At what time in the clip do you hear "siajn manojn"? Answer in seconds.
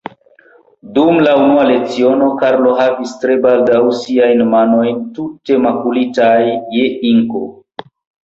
3.99-5.05